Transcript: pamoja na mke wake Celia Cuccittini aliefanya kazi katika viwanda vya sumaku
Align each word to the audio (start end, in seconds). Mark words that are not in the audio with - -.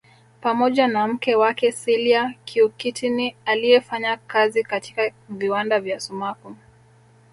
pamoja 0.41 0.87
na 0.87 1.07
mke 1.07 1.35
wake 1.35 1.71
Celia 1.71 2.33
Cuccittini 2.53 3.35
aliefanya 3.45 4.17
kazi 4.17 4.63
katika 4.63 5.11
viwanda 5.29 5.79
vya 5.79 5.99
sumaku 5.99 6.55